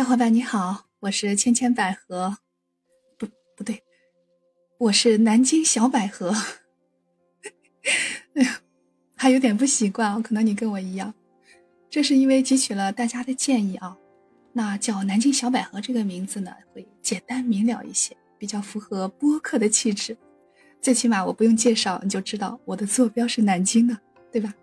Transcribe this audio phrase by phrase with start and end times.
[0.00, 2.38] 小伙伴你好，我是千千百合，
[3.18, 3.82] 不不对，
[4.78, 6.34] 我是南京小百合。
[8.32, 8.62] 哎呀，
[9.14, 11.12] 还有点不习惯啊，可能你跟我一样。
[11.90, 13.94] 这是因为汲取了大家的建议啊，
[14.54, 20.16] 那叫南京小百合这个名字呢，会简单明了一些，比较符合播客的气质。
[20.80, 24.00] 最起码我不用介绍，你就知道我的坐标是南京的，
[24.32, 24.54] 对吧？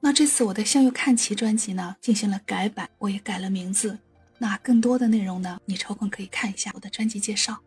[0.00, 3.96] 那这次我的《向右看齐》专辑呢，进行了改版，我也改了名字。
[4.38, 7.58] 那更多的内容呢，你抽空可以看一下我的专辑介绍。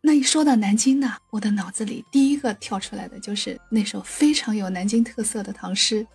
[0.00, 6.06] 那一说到南京呢，我的脑子里第一个跳出来的就是那首非常有南京特色的唐诗。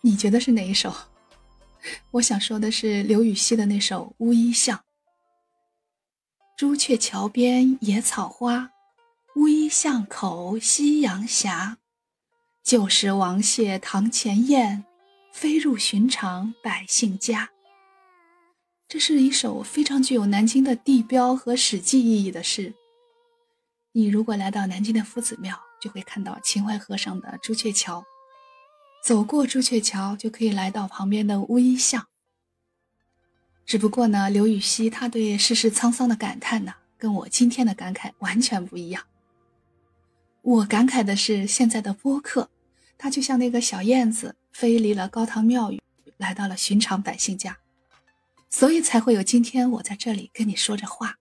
[0.00, 0.94] 你觉得是哪一首？
[2.12, 4.78] 我想说的是刘禹锡的那首《乌衣巷》。
[6.56, 8.70] 朱雀桥边野草花，
[9.36, 11.48] 乌衣巷口夕阳斜。
[12.62, 14.84] 旧时王谢堂前燕，
[15.32, 17.50] 飞入寻常百姓家。
[18.94, 22.72] 这是一首非常具有南京的地标和史记意义的诗。
[23.90, 28.04] 你如果来到南京的夫子庙，就会看到秦淮河上的朱雀桥。
[29.02, 32.06] 走过朱雀桥，就可以来到旁边的乌衣巷。
[33.66, 39.02] 只不过呢，刘禹锡他对世事沧桑的感叹呢，跟我今天的感慨完全不一样。
[40.42, 42.48] 我感慨的是现在的播客。
[42.96, 45.82] 它就像那个小燕子飞离了高堂庙宇，
[46.16, 47.58] 来到了寻常百姓家，
[48.54, 51.18] 所以才会有今天我在这里跟你说着话。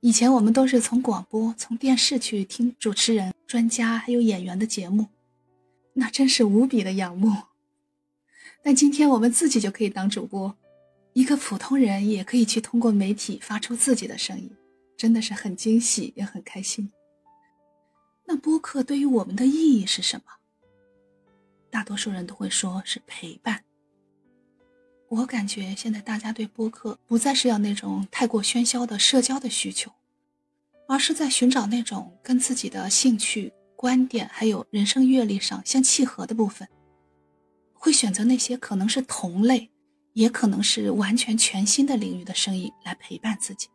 [0.00, 5.06] 以前我们都是从广播、从电视去听主持人、专家还有演员的节目，
[5.92, 7.30] 那真是无比的仰慕。
[8.64, 10.56] 但今天我们自己就可以当主播，
[11.12, 14.50] 一个普通人也可以去通过媒体发出自己的声音，
[14.96, 16.90] 真的是很惊喜也很开心。
[18.26, 20.24] 那播客对于我们的意义是什么？
[21.70, 23.62] 大多数人都会说是陪伴。
[25.16, 29.92] 我感觉现在大家对播客不再是要那种太过喧嚣的社交的需求，
[30.88, 36.66] 而是在寻找那种跟自己的兴趣、观点还有人生阅历上相契合的部分，
[37.72, 39.70] 会选择那些可能是同类，
[40.14, 43.68] 也可能是完全全新的领域的声音来陪伴自己。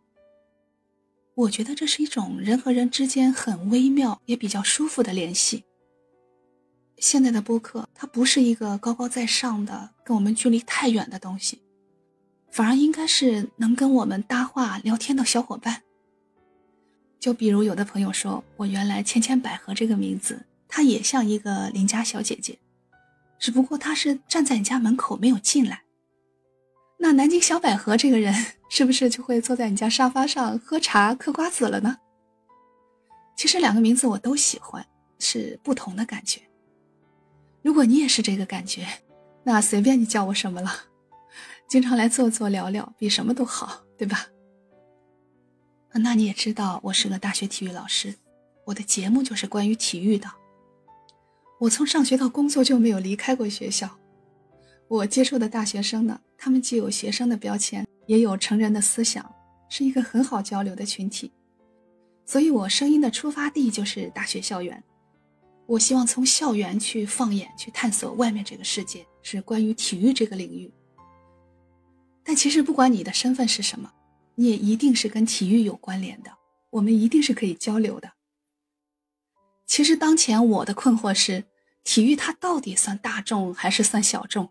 [1.35, 5.63] 我觉得这是一种人和人之间很微妙也比较舒服的联系。
[6.99, 11.61] 现在的播客，它不是一个高高在上的、跟我们距离太远的东西，
[12.51, 15.83] 反而应该是能跟我们搭话聊天的小伙伴。
[17.19, 22.59] 就比如有的朋友说，我原来千千百合这个名字，它也像一个邻家小姐姐，
[23.39, 25.83] 只不过她是站在你家门口没有进来。
[26.97, 28.33] 那南京小百合这个人，
[28.69, 31.97] 是不是就会坐在你家沙发上喝茶嗑瓜子了呢？
[33.37, 34.85] 其实两个名字我都喜欢，
[35.17, 36.41] 是不同的感觉。
[37.61, 38.87] 如果你也是这个感觉，
[39.43, 40.71] 那随便你叫我什么了，
[41.67, 44.27] 经常来坐坐聊聊，比什么都好，对吧？
[45.93, 48.15] 那你也知道，我是个大学体育老师，
[48.65, 50.29] 我的节目就是关于体育的。
[51.59, 53.89] 我从上学到工作就没有离开过学校，
[54.87, 59.29] 我接触的大学生呢，他们既有学生的标签，也有成人的思想，
[59.67, 61.33] 是一个很好交流的群体，
[62.25, 64.81] 所以我声音的出发地就是大学校园。
[65.69, 70.73] 我希望从校园去放眼去探索外面这个世界，是关于体育这个领域。
[72.23, 73.93] 但其实不管你的身份是什么，
[74.33, 76.31] 你也一定是跟体育有关联的，
[76.71, 78.13] 我们一定是可以交流的。
[79.67, 81.45] 其实当前我的困惑是，
[81.83, 84.49] 体育它到底算大众还是算小众？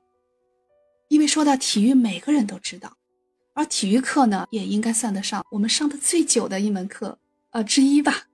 [1.09, 2.97] 因为说到体育，每个人都知道，
[3.55, 7.19] 而体育课呢，也应该算得上我们上的最久的一门课，
[7.51, 8.28] 呃之一吧。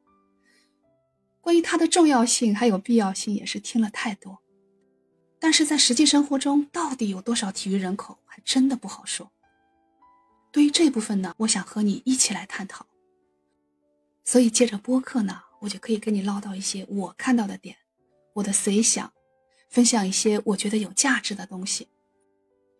[1.45, 4.39] 关于它的重要性还有必要性，也是听了太多，
[5.39, 9.31] 但是在实际生活中，到底有多少体育人口，还真的不好说。
[10.51, 12.87] 对于这部分呢，我想和你一起来探讨。
[14.25, 17.77] 所以借着播客呢，我就可以跟你唠叨一些我看到的点，
[18.33, 19.13] 我的随想，
[19.69, 21.89] 分享一些我觉得有价值的东西，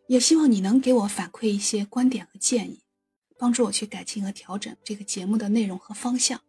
[0.07, 2.81] 也希望你能给我反馈一些观点和建议，
[3.37, 6.41] 帮助我去改进和调整这个节目的内容和方向。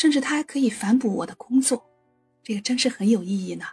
[0.00, 1.84] 甚至它还可以反哺我的工作，
[2.42, 3.66] 这个真是很有意义呢。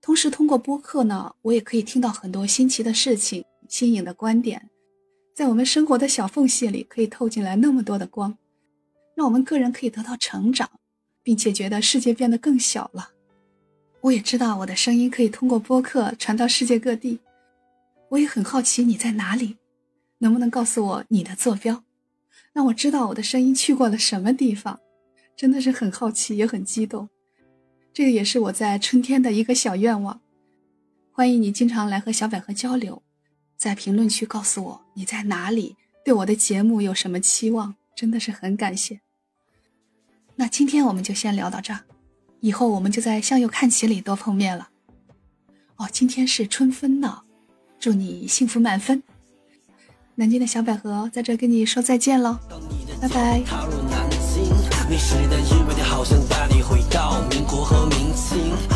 [0.00, 4.70] 同时，通过播客呢，我也可以听到很多新奇的事情、新颖的观点，
[5.34, 8.38] 在我们生活的小缝隙里，可以透进来那么多的光，
[9.14, 10.70] 让我们个人可以得到成长，
[11.22, 13.10] 并且觉得世界变得更小了。
[14.00, 17.20] 我也知道我的声音可以通过播客传到世界各地，
[18.08, 19.58] 我也很好奇你在哪里，
[20.20, 21.84] 能不能告诉我你的坐标？
[22.52, 24.80] 让我知道我的声音去过了什么地方，
[25.36, 27.08] 真的是很好奇也很激动。
[27.92, 30.20] 这个也是我在春天的一个小愿望。
[31.10, 33.02] 欢迎你经常来和小百合交流，
[33.56, 39.00] 在评论区告诉我你在哪里，对我的节目有什么期望，真的是很感谢。
[40.36, 41.80] 那今天我们就先聊到这儿，
[42.40, 44.70] 以后我们就在向右看齐里多碰面了。
[45.76, 47.22] 哦，今天是春分呢，
[47.78, 49.02] 祝你幸福满分。
[50.16, 52.38] 南京的小百合在这跟你说再见喽，
[53.00, 53.42] 拜拜。
[55.84, 58.71] 好像带你回到民国和明清。